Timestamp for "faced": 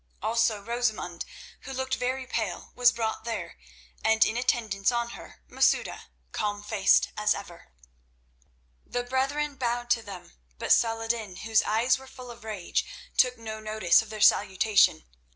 6.63-7.09